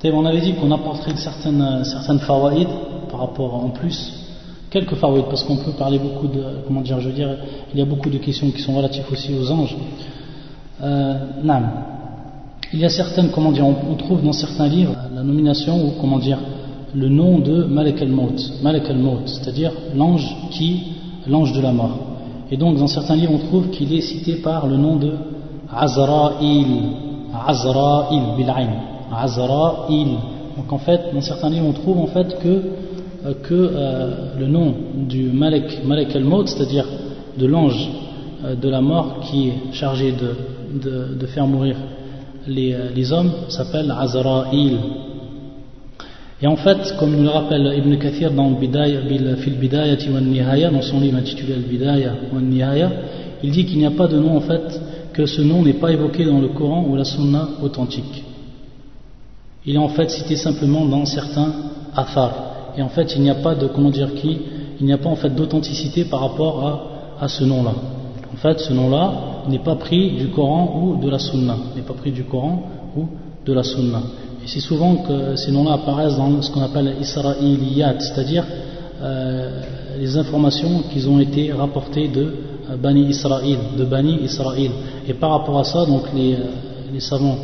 [0.05, 2.69] On avait dit qu'on apporterait certaines, certaines fawaïd
[3.11, 4.32] par rapport en plus,
[4.73, 7.29] quelques fawaïd, parce qu'on peut parler beaucoup de, comment dire, je veux dire,
[7.73, 9.77] il y a beaucoup de questions qui sont relatives aussi aux anges.
[10.83, 11.15] Euh,
[12.73, 16.19] il y a certaines, comment dire, on, trouve dans certains livres la nomination ou comment
[16.19, 16.39] dire,
[16.95, 20.95] le nom de Malek al-Maut, Malek al-Maut, c'est-à-dire l'ange qui,
[21.27, 21.99] l'ange de la mort.
[22.51, 25.13] Et donc dans certains livres on trouve qu'il est cité par le nom de
[25.71, 26.67] Azra'il,
[27.47, 28.69] Azra'il bil'ain,
[29.15, 30.17] Azra'il.
[30.57, 32.63] Donc en fait, dans certains livres on trouve en fait que,
[33.43, 34.75] que euh, le nom
[35.09, 36.87] du Malek, al-Maut, c'est-à-dire
[37.39, 37.89] de l'ange
[38.45, 41.77] euh, de la mort qui est chargé de, de, faire mourir
[42.47, 44.79] les, les hommes, s'appelle Azra'il.
[46.43, 50.83] Et en fait, comme nous le rappelle Ibn Kathir dans Fil Bidayati wa Nihaya, dans
[50.83, 52.91] son livre intitulé Al Bidaya wa Nihaya,
[53.45, 54.81] il dit qu'il n'y a pas de nom en fait,
[55.13, 58.25] que ce nom n'est pas évoqué dans le Coran ou la Sunna authentique.
[59.65, 61.53] Il est en fait cité simplement dans certains
[61.95, 62.52] athar.
[62.77, 64.39] Et en fait, il n'y a pas de, comment dire qui,
[64.81, 67.73] il n'y a pas en fait d'authenticité par rapport à, à ce nom-là.
[68.33, 69.13] En fait, ce nom-là
[69.49, 71.57] n'est pas pris du Coran ou de la Sunna.
[71.77, 72.63] N'est pas pris du Coran
[72.97, 73.07] ou
[73.45, 74.01] de la Sunna.
[74.45, 78.45] Et c'est souvent que ces noms-là apparaissent dans ce qu'on appelle Israéliyat, c'est-à-dire
[79.01, 79.61] euh,
[79.99, 82.23] les informations qui ont été rapportées de
[82.71, 84.71] euh, Bani Israël, de Bani Israël.
[85.07, 86.37] Et par rapport à ça, donc les,
[86.93, 87.37] les savants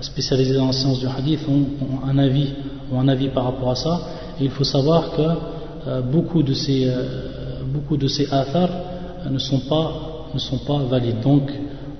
[0.00, 2.48] spécialisés dans la science du hadith ont, un avis,
[2.92, 4.00] ont un avis par rapport à ça.
[4.40, 6.92] Il faut savoir que beaucoup de ces,
[7.72, 8.26] beaucoup de ces
[9.38, 9.92] sont pas,
[10.34, 11.20] ne sont pas valides.
[11.22, 11.50] Donc,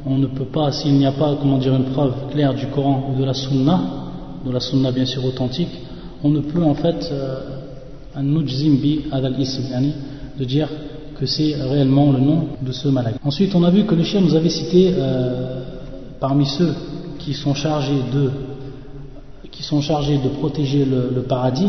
[0.06, 3.10] on ne peut pas, s'il n'y a pas, comment dire, une preuve claire du Coran
[3.10, 3.80] ou de la Sunna,
[4.44, 5.70] de la Sunna bien sûr authentique,
[6.22, 7.40] on ne peut en fait, euh,
[8.16, 9.00] bi
[10.38, 10.68] de dire
[11.18, 13.14] que c'est réellement le nom de ce malade.
[13.24, 15.62] Ensuite, on a vu que le chien nous avait cité euh,
[16.20, 16.74] parmi ceux
[17.18, 18.30] qui sont chargés de
[19.50, 21.68] qui sont chargés de protéger le, paradis,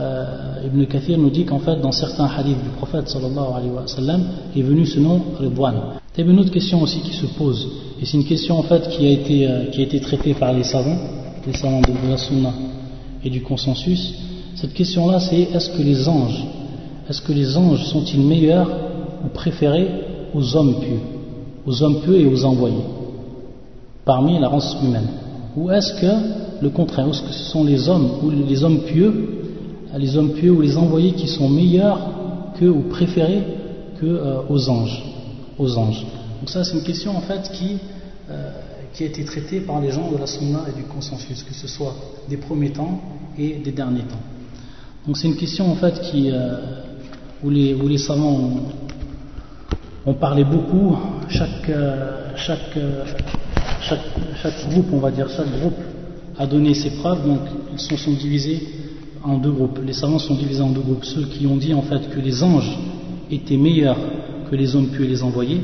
[0.00, 3.84] euh, Ibn Kathir nous dit qu'en fait dans certains hadiths du prophète sallallahu alayhi wa
[4.56, 5.74] est venu ce nom Ridwan
[6.18, 7.68] il y a une autre question aussi qui se pose,
[8.00, 10.54] et c'est une question en fait qui a été, euh, qui a été traitée par
[10.54, 10.96] les savants,
[11.46, 12.54] les savants de, la Sunna
[13.22, 14.14] et du consensus.
[14.54, 16.42] Cette question-là, c'est est-ce que les anges,
[17.10, 18.66] est-ce que les anges sont-ils meilleurs
[19.26, 19.88] ou préférés
[20.34, 21.00] aux hommes pieux,
[21.66, 22.84] aux hommes pieux et aux envoyés,
[24.06, 25.08] parmi la race humaine?
[25.54, 29.45] Ou est-ce que le contraire, est-ce que ce sont les hommes ou les hommes pieux,
[29.94, 32.00] les hommes pieux ou les envoyés qui sont meilleurs
[32.58, 33.42] que ou préférés
[34.00, 35.02] que euh, aux anges
[35.58, 36.04] aux anges.
[36.40, 37.78] Donc ça, c'est une question en fait qui,
[38.30, 38.50] euh,
[38.92, 41.66] qui a été traitée par les gens de la Sunna et du consensus, que ce
[41.66, 41.94] soit
[42.28, 43.00] des premiers temps
[43.38, 44.20] et des derniers temps.
[45.06, 46.58] Donc c'est une question en fait qui, euh,
[47.42, 48.50] où, les, où les savants
[50.04, 50.96] ont, parlé beaucoup.
[51.28, 51.70] Chaque,
[52.36, 52.78] chaque,
[53.80, 54.04] chaque,
[54.42, 55.78] chaque, groupe, on va dire, chaque groupe
[56.38, 57.26] a donné ses preuves.
[57.26, 57.40] Donc
[57.72, 58.62] ils se sont divisés
[59.26, 59.80] en deux groupes.
[59.84, 61.04] Les savants sont divisés en deux groupes.
[61.04, 62.78] Ceux qui ont dit en fait que les anges
[63.30, 63.98] étaient meilleurs
[64.50, 65.60] que les hommes pieux et les envoyés.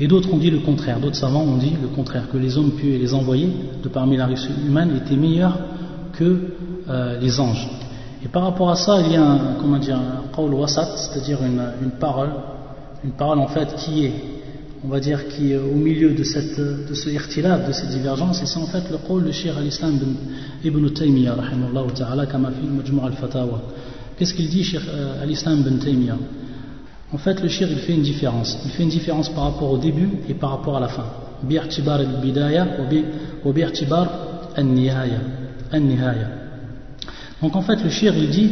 [0.00, 2.70] Et d'autres ont dit le contraire, d'autres savants ont dit le contraire, que les hommes
[2.72, 3.50] pieux et les envoyés,
[3.82, 5.58] de parmi la race humaine, étaient meilleurs
[6.12, 6.52] que
[6.88, 7.68] euh, les anges.
[8.24, 11.90] Et par rapport à ça, il y a un, comment dire, un wasat, c'est-à-dire une,
[11.98, 12.30] parole,
[13.04, 14.12] une parole en fait qui est,
[14.84, 18.42] on va dire, qui est au milieu de, cette, de ce irtilab, de cette divergence,
[18.42, 19.98] et c'est en fait le qawl de Shir al-Islam
[20.64, 21.36] ibn Taymiyyah,
[21.94, 22.66] ta'ala, kama fi
[23.02, 23.62] al-Fatawa.
[24.16, 26.18] Qu'est-ce qu'il dit, Shir euh, al-Islam ibn Taymiyyah?
[27.12, 28.58] En fait, le shir, il fait une différence.
[28.66, 31.06] Il fait une différence par rapport au début et par rapport à la fin.
[31.42, 32.66] al-bidaya
[35.72, 36.28] al-nihaya.
[37.40, 38.50] Donc en fait, le shir, il dit,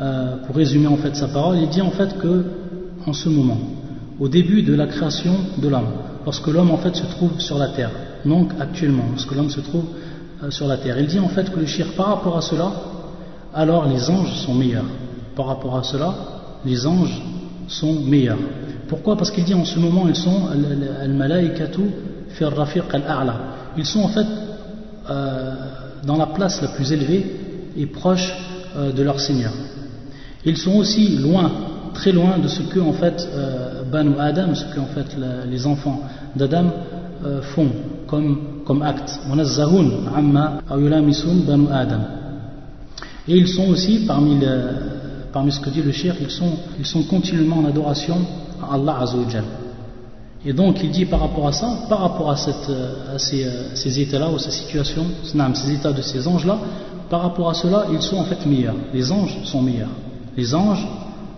[0.00, 2.44] euh, pour résumer en fait sa parole, il dit en fait que,
[3.04, 3.58] en ce moment,
[4.22, 5.88] au début de la création de l'homme,
[6.24, 7.90] lorsque l'homme en fait se trouve sur la terre,
[8.24, 9.86] donc actuellement, lorsque l'homme se trouve
[10.44, 12.70] euh, sur la terre, il dit en fait que le shir, par rapport à cela,
[13.52, 14.86] alors les anges sont meilleurs.
[15.34, 16.14] Par rapport à cela,
[16.64, 17.20] les anges
[17.66, 18.38] sont meilleurs.
[18.86, 19.16] Pourquoi?
[19.16, 20.46] Parce qu'il dit en ce moment, ils sont
[22.92, 23.34] al-a'la.
[23.76, 24.26] Ils sont en fait
[25.10, 25.54] euh,
[26.06, 27.26] dans la place la plus élevée
[27.76, 28.32] et proche
[28.76, 29.52] euh, de leur Seigneur.
[30.44, 31.50] Ils sont aussi loin,
[31.94, 35.16] très loin de ce que en fait euh, Banu Adam, ce que en fait
[35.48, 36.00] les enfants
[36.36, 36.66] d'Adam
[37.54, 37.68] font
[38.08, 39.20] comme, comme acte.
[43.28, 44.48] Et ils sont aussi parmi les
[45.32, 48.18] parmi ce que dit le shir, ils sont, ils sont continuellement en adoration
[48.62, 49.44] à Allah Azzawajal.
[50.44, 52.70] Et donc il dit par rapport à ça, par rapport à, cette,
[53.14, 56.58] à ces, ces états-là, ou ces situations, ces états de ces anges-là,
[57.08, 58.74] par rapport à cela, ils sont en fait meilleurs.
[58.92, 59.90] Les anges sont meilleurs.
[60.36, 60.86] Les anges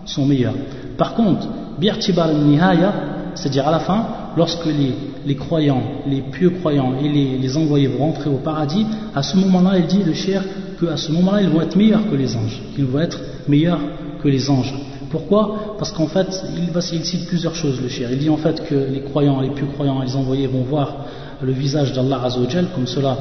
[0.05, 0.55] sont meilleurs.
[0.97, 1.47] Par contre,
[1.79, 2.93] Birtibar Nihaya,
[3.35, 4.93] c'est-à-dire à la fin, lorsque les,
[5.25, 9.37] les, croyants, les pieux croyants et les, les, envoyés vont rentrer au paradis, à ce
[9.37, 10.43] moment-là, il dit le cher
[10.79, 12.61] qu'à ce moment-là, ils vont être meilleurs que les anges.
[12.77, 13.81] Ils vont être meilleurs
[14.21, 14.73] que les anges.
[15.09, 15.75] Pourquoi?
[15.77, 18.09] Parce qu'en fait, il, cite plusieurs choses, le cher.
[18.11, 21.05] Il dit en fait que les croyants, les plus croyants, les envoyés vont voir
[21.41, 23.17] le visage d'Allah Azzawajal, comme cela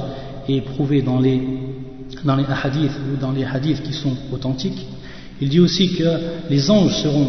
[0.49, 1.41] est prouvé dans les,
[2.25, 4.87] dans les hadiths ou dans les hadiths qui sont authentiques.
[5.45, 6.05] Il dit aussi que
[6.49, 7.27] les anges seront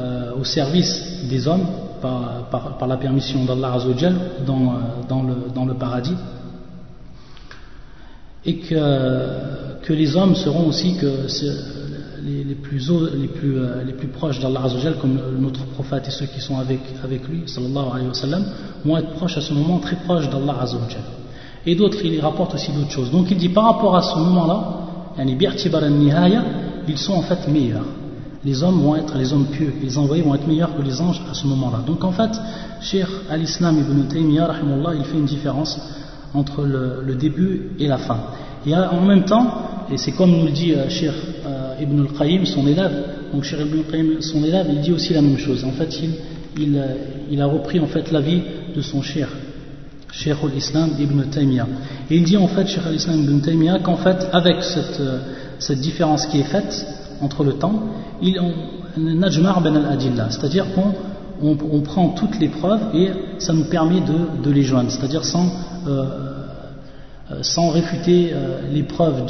[0.00, 1.66] euh, au service des hommes
[2.00, 3.76] par, la permission d'Allah
[4.46, 6.14] dans, euh, dans, le, paradis
[8.46, 11.26] et que, les hommes seront aussi euh,
[12.24, 14.62] les plus proches d'Allah
[14.98, 16.80] comme notre prophète et ceux qui sont avec,
[17.28, 18.44] lui, sallallahu alayhi wa sallam,
[18.82, 21.02] vont être proches à ce moment, très proches d'Allah Azzawajal.
[21.66, 23.10] Et d'autres, il rapporte aussi d'autres choses.
[23.10, 24.86] Donc il dit par rapport à ce moment-là,
[26.88, 27.86] ils sont en fait meilleurs.
[28.44, 31.20] Les hommes vont être les hommes pieux, les envoyés vont être meilleurs que les anges
[31.30, 31.82] à ce moment-là.
[31.86, 32.30] Donc en fait,
[32.80, 34.48] Cheikh al-Islam ibn Taymiyyah,
[34.96, 35.80] il fait une différence
[36.34, 38.18] entre le, début et la fin.
[38.66, 39.46] Et en même temps,
[39.90, 41.10] et c'est comme nous le dit euh, Cheikh
[41.46, 42.92] euh, Ibn al-Qayyim, son élève,
[43.32, 45.64] donc Cheikh Ibn al-Qayyim, son élève, il dit aussi la même chose.
[45.64, 45.88] En fait,
[46.56, 48.42] il, euh, a repris en fait la vie
[48.76, 49.26] de son Cheikh,
[50.12, 51.66] Cheikh al-Islam Ibn Taymiyyah.
[52.10, 55.00] Et il dit en fait, Cheikh al-Islam Ibn Taymiyyah, qu'en fait, avec cette,
[55.58, 56.86] cette différence qui est faite
[57.20, 57.82] entre le temps,
[58.96, 60.92] najmar ben al-adillah, c'est-à-dire qu'on
[61.42, 65.46] on, prend toutes les preuves et ça nous permet de, de les joindre, c'est-à-dire sans
[67.30, 69.26] euh, sans réfuter euh, les preuves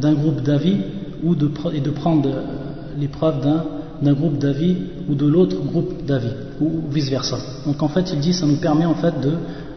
[0.00, 0.76] d'un groupe d'avis
[1.24, 2.42] de, et de prendre euh,
[2.96, 3.40] les preuves
[4.00, 4.76] d'un groupe d'avis
[5.08, 7.36] ou de l'autre groupe d'avis ou vice versa.
[7.66, 9.32] Donc en fait il dit ça nous permet en fait de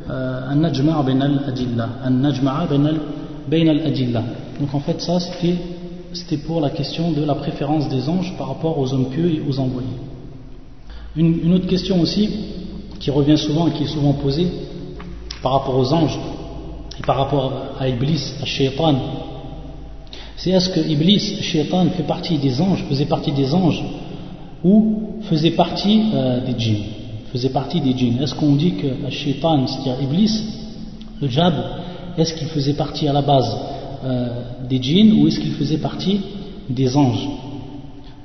[0.07, 4.23] un najma'a ben al-adilla, un najma'a ben al-adilla.
[4.59, 5.55] Donc en fait ça c'était
[6.15, 9.41] c'était pour la question de la préférence des anges par rapport aux hommes pieux et
[9.47, 9.87] aux envoyés.
[11.15, 12.29] Une, autre question aussi
[12.99, 14.47] qui revient souvent et qui est souvent posée
[15.41, 16.17] par rapport aux anges
[16.97, 18.95] et par rapport à Iblis, à Shaitan,
[20.37, 23.83] c'est est-ce que Iblis, Shaitan, fait partie des anges, faisait partie des anges
[24.63, 26.83] ou faisait partie euh, des djinns
[27.31, 28.21] Faisait partie des djinns?
[28.21, 30.31] Est-ce qu'on dit que Shaitan, c'est-à-dire Iblis,
[31.21, 31.53] le Jab,
[32.17, 33.57] est-ce qu'il faisait partie à la base?
[34.05, 34.27] Euh,
[34.69, 36.21] des djinns ou est-ce qu'il faisait partie
[36.69, 37.27] des anges?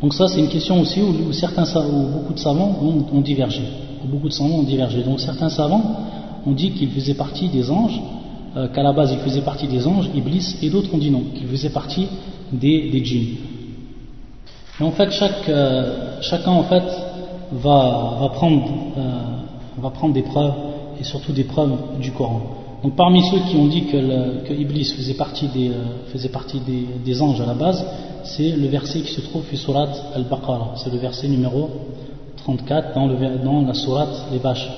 [0.03, 2.79] Donc ça, c'est une question aussi où, certains, beaucoup de savants
[3.13, 3.63] ont, divergé.
[4.05, 5.03] Beaucoup de savants ont divergé.
[5.03, 5.83] Donc certains savants
[6.47, 8.01] ont dit qu'il faisait partie des anges
[8.57, 11.23] euh, qu'à la base il faisait partie des anges, Iblis, et d'autres ont dit non,
[11.35, 12.07] qu'il faisait partie
[12.53, 13.37] des, djinns.
[14.81, 16.85] Et en fait, chaque, euh, chacun en fait
[17.53, 18.69] va, prendre,
[19.79, 20.53] va prendre des preuves,
[21.01, 22.60] et surtout des preuves du Coran.
[22.83, 25.71] Donc parmi ceux qui ont dit que, que Iblis faisait partie, des,
[26.13, 27.85] faisait partie des, des, anges à la base,
[28.25, 31.69] c'est le verset qui se trouve sur Surat Al-Baqarah, c'est le verset numéro
[32.39, 34.69] 34 dans, le, dans la sourate les vaches.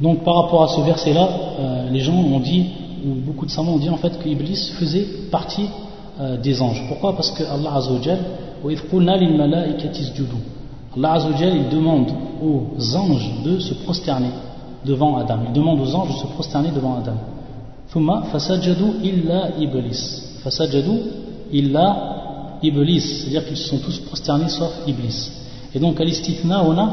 [0.00, 1.28] Donc par rapport à ce verset-là,
[1.58, 2.66] euh, les gens ont dit,
[3.04, 5.68] ou beaucoup de savants ont dit en fait que Iblis faisait partie
[6.20, 6.82] euh, des anges.
[6.88, 7.14] Pourquoi?
[7.14, 8.18] Parce que Allah Azzawajal,
[10.94, 12.08] Allah Azzawajal, il demande
[12.42, 14.30] aux anges de se prosterner
[14.84, 15.38] devant Adam.
[15.46, 17.16] Il demande aux anges de se prosterner devant Adam.
[17.92, 20.40] Thumma fasajadu illa iblis.
[20.42, 20.98] Fasajadu
[21.52, 23.00] illa iblis.
[23.00, 25.30] C'est-à-dire qu'ils se sont tous prosternés sauf iblis.
[25.74, 26.92] Et donc, à l'istithna, on a,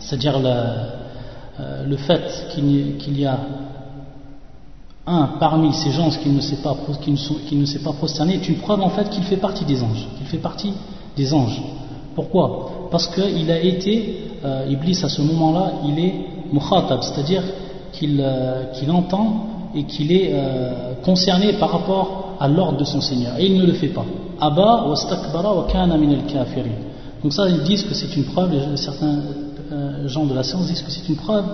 [0.00, 3.38] c'est-à-dire euh, le fait qu'il y a
[5.06, 8.48] un parmi ces gens qui ne s'est pas, qui ne, qui ne pas prosterné est
[8.48, 10.72] une preuve en fait qu'il fait partie des anges, qu'il fait partie
[11.16, 11.60] des anges.
[12.14, 12.88] Pourquoi?
[12.90, 16.14] Parce qu'il a été, euh, Iblis à ce moment-là, il est
[16.52, 17.42] mukhatab, c'est-à-dire
[17.92, 23.38] qu'il euh, entend et qu'il est euh, concerné par rapport à l'ordre de son Seigneur.
[23.38, 24.04] Et il ne le fait pas.
[24.40, 26.20] Abba wa stakbara wa kana min al
[27.22, 29.18] Donc ça, ils disent que c'est une preuve, certains
[30.06, 31.44] gens de la science disent que c'est une preuve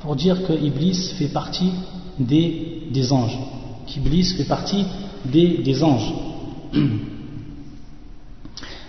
[0.00, 1.72] pour dire que Iblis fait partie
[2.19, 3.37] des, des anges.
[3.87, 4.85] Qu'Iblis fait partie
[5.25, 6.13] des, des anges.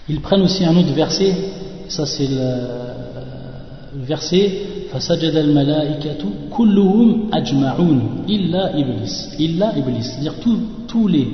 [0.09, 1.35] Ils prennent aussi un autre verset,
[1.88, 2.50] ça c'est le,
[3.98, 4.50] le verset
[4.92, 11.28] فسجد الملائكة كلهم أجمعون إلا إبليس إلا إبليس c'est-à-dire tous, tous, les,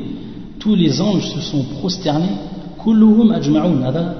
[0.61, 2.37] tous les anges se sont prosternés
[2.85, 4.15] كلهم أجمعون هذا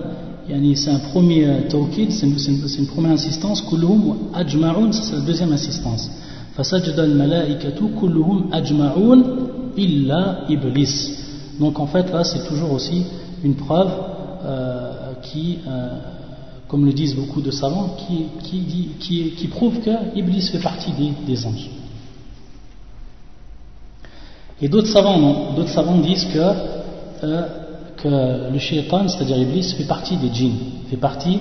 [0.49, 5.21] يعني c'est un premier توكيد c'est une, c'est une première insistance كلهم أجمعون c'est la
[5.21, 6.11] deuxième insistance
[6.57, 9.25] فسجد الملائكة كلهم أجمعون
[9.79, 11.19] إلا إبليس
[11.61, 13.05] donc en fait là c'est toujours aussi
[13.45, 13.91] une preuve
[14.45, 15.89] euh, qui euh,
[16.69, 20.93] comme le disent beaucoup de savants, qui, prouvent que Iblis fait partie
[21.27, 21.71] des, anges.
[24.61, 26.53] Et d'autres savants, d'autres savants disent que,
[27.25, 27.43] euh,
[27.97, 30.59] que le shaitan, c'est-à-dire Iblis, fait partie des djinns,
[30.91, 31.39] fait partie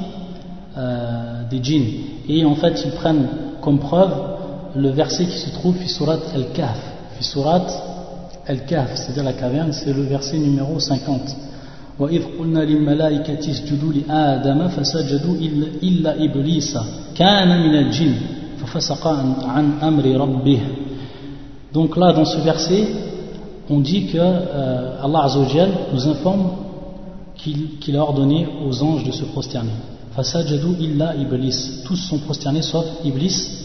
[0.78, 1.88] euh, des djinns.
[2.30, 3.28] Et en fait, ils prennent
[3.62, 4.14] comme preuve
[4.76, 6.80] le verset qui se trouve sur surat al-Kahf,
[7.22, 7.66] surat
[8.48, 11.36] al-Kahf, c'est-à-dire la caverne, c'est le verset numéro 50.
[12.00, 15.36] وإذ قلنا للملائكة اسجدوا لآدم فسجدوا
[15.84, 16.78] إلا إبليس
[17.16, 18.16] كان من الجن
[18.58, 19.08] ففسق
[19.48, 20.60] عن أمر ربه
[21.74, 22.88] Donc là, dans ce verset,
[23.70, 26.50] on dit que euh, Allah Azzawajal nous informe
[27.36, 29.72] qu'il qu a ordonné aux anges de se prosterner.
[30.16, 31.84] Fasajadu illa iblis.
[31.86, 33.61] Tous sont prosternés sauf iblis, kana min al-jinn.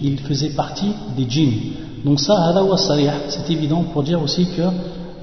[0.00, 1.52] il faisait partie des djinns.
[2.04, 2.52] Donc ça,
[3.28, 4.62] c'est évident pour dire aussi que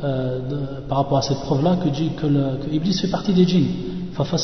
[0.01, 0.39] euh,
[0.88, 3.68] par rapport à cette preuve-là que, que, que, Iblis fait partie des djinns.
[4.16, 4.39] c'est-à-dire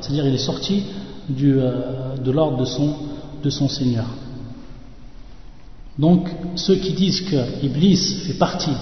[0.00, 0.82] C'est-à-dire il est sorti
[1.28, 2.92] du, euh, de l'ordre de son,
[3.42, 4.06] de son Seigneur.
[5.96, 8.74] Donc, ceux qui disent que Iblis fait partie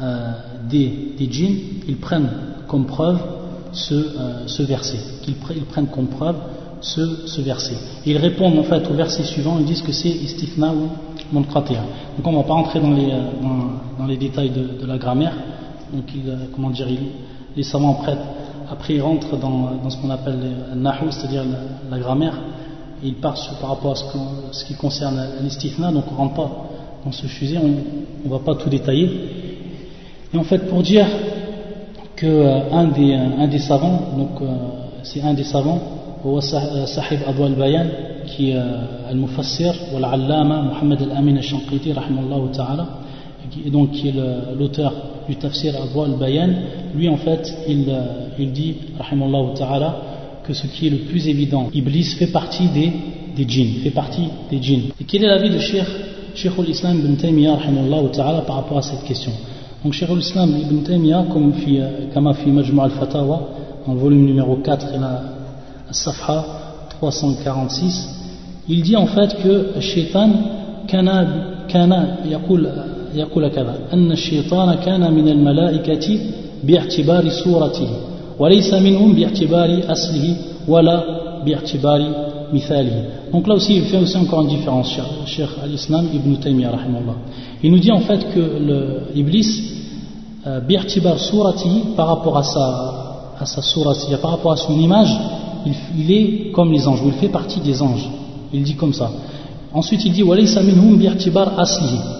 [0.00, 0.32] euh,
[0.68, 2.30] des, des djinns, ils prennent
[2.66, 3.20] comme preuve
[3.72, 4.98] ce, ce verset.
[5.22, 6.34] Qu'ils ils prennent comme preuve
[6.80, 7.74] ce, verset.
[8.06, 10.88] Et ils répondent en fait au verset suivant, ils disent que c'est istifna ou
[11.32, 11.82] munqati'a.
[12.16, 13.12] Donc on ne va pas entrer dans les,
[13.98, 15.34] dans, les détails de, la grammaire.
[15.92, 16.22] Donc il,
[16.54, 16.86] comment dire,
[17.56, 18.18] les savants prêtent
[18.70, 21.44] après ils rentrent dans, dans ce qu'on appelle le nahu, c'est-à-dire
[21.90, 22.38] la, grammaire,
[23.02, 26.50] et ils partent par rapport à ce, qui concerne l'istifna, donc on ne rentre pas
[27.04, 29.10] dans ce sujet, on ne va pas tout détailler.
[30.32, 31.06] Et en fait, pour dire
[32.14, 34.46] qu'un euh, des, savants, donc euh,
[35.02, 35.80] c'est un des savants,
[36.87, 37.85] Sahib Abu al-Bayan,
[38.25, 42.87] qui est euh, al-Mufassir, ou al-Allama, Muhammad al-Amin al-Shanqiti, ta'ala,
[43.65, 44.13] et donc qui est
[44.57, 44.93] l'auteur
[45.29, 46.49] du tafsir Abu al-Bayan,
[46.95, 47.85] lui en fait, il,
[48.39, 48.75] il dit,
[49.55, 49.97] ta'ala,
[50.43, 52.91] que ce qui est le plus évident, Iblis fait partie des,
[53.35, 54.89] des djinns, fait partie des djinns.
[54.99, 55.87] Et quel est l'avis de Sheikh,
[56.35, 57.57] Sheikh al-Islam ibn Taymiyyah,
[58.13, 59.31] ta'ala, par rapport à cette question
[59.85, 63.39] donc Cheikh l'Islam Ibn Taymiyyah, comme في كما في مجموع الفتاوى
[63.85, 65.21] dans le volume numéro 4 et la
[65.91, 66.45] Safha
[66.99, 68.09] 346
[68.67, 70.31] il dit en fait que الشيطان
[70.87, 71.07] كان
[71.67, 72.69] كان يقول
[73.15, 76.19] يقول كذا أن الشيطان كان من الملائكة
[76.63, 77.89] باعتبار صورته
[78.39, 80.35] وليس منهم باعتبار أصله
[80.67, 81.03] ولا
[81.45, 82.01] باعتبار
[82.53, 84.89] مثاله donc là aussi il fait aussi encore une différence
[85.25, 86.71] Cheikh al-Islam Ibn Taymiyyah
[87.63, 89.75] il nous dit en fait que l'Iblis
[90.47, 92.67] euh, bi'tibar surati par rapport à sa,
[93.39, 95.09] à sa surati, par rapport à son image,
[95.96, 98.08] il, est comme les anges, ou il fait partie des anges.
[98.52, 99.10] Il dit comme ça.
[99.72, 100.22] Ensuite, il dit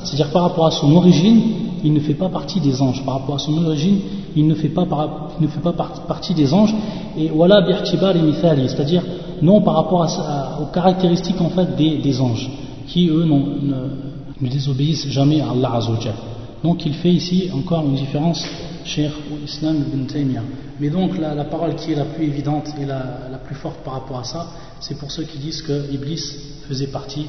[0.04, 1.40] c'est-à-dire par rapport à son origine,
[1.82, 3.04] il ne fait pas partie des anges.
[3.04, 3.98] Par rapport à son origine,
[4.36, 4.86] il ne fait pas,
[5.40, 6.74] ne fait pas partie des anges.
[7.18, 7.66] Et voilà
[8.68, 9.02] c'est-à-dire
[9.42, 10.06] non par rapport
[10.60, 12.48] aux caractéristiques en fait des, anges,
[12.86, 16.14] qui eux ne, ne désobéissent jamais à Allah Azzawajal.
[16.62, 18.44] Donc il fait ici encore une différence
[18.84, 19.12] Cheikh
[19.44, 20.42] Islam ibn Taymiyyah.
[20.78, 24.18] Mais donc la, parole qui est la plus évidente et la, plus forte par rapport
[24.18, 24.46] à ça,
[24.80, 26.22] c'est pour ceux qui disent que Iblis
[26.68, 27.26] faisait partie,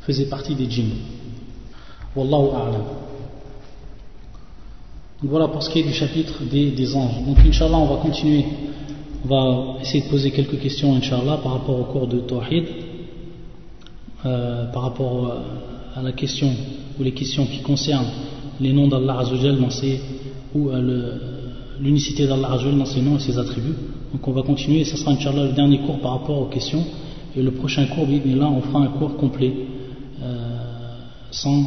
[0.00, 0.94] faisait partie des djinns.
[2.14, 2.84] Wallahu a'lam.
[5.20, 7.24] Donc voilà pour ce qui est du chapitre des, anges.
[7.26, 8.44] Donc Inch'Allah on va continuer,
[9.24, 12.66] on va essayer de poser quelques questions Inch'Allah par rapport au cours de Tawhid,
[14.24, 15.32] euh, par rapport
[15.98, 16.50] à la question
[16.98, 18.10] ou les questions qui concernent
[18.60, 20.00] les noms d'Allah Azzawajal dans ses,
[20.54, 21.18] ou euh,
[21.80, 23.74] l'unicité d'Allah Azzawajal dans ses noms et ses attributs.
[24.12, 26.84] Donc on va continuer et ce sera Inch'Allah le dernier cours par rapport aux questions.
[27.36, 29.52] Et le prochain cours, là, on fera un cours complet
[30.22, 30.98] euh,
[31.30, 31.62] sans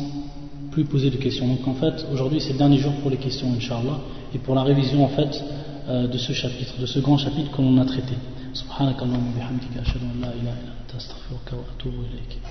[0.71, 1.47] plus poser de questions.
[1.47, 3.99] Donc en fait, aujourd'hui c'est le dernier jour pour les questions, Inch'Allah,
[4.34, 5.43] et pour la révision en fait
[5.88, 8.15] euh, de ce chapitre, de ce grand chapitre que l'on a traité.
[10.97, 12.51] Astaghfiruka wa atubu ilayk.